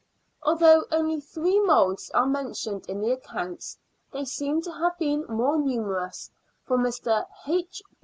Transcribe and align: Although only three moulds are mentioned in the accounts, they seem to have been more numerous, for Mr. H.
Although 0.41 0.85
only 0.91 1.21
three 1.21 1.59
moulds 1.59 2.09
are 2.15 2.25
mentioned 2.25 2.87
in 2.89 3.01
the 3.01 3.11
accounts, 3.11 3.77
they 4.11 4.25
seem 4.25 4.59
to 4.63 4.71
have 4.71 4.97
been 4.97 5.27
more 5.29 5.59
numerous, 5.59 6.31
for 6.65 6.75
Mr. 6.75 7.27
H. 7.47 7.83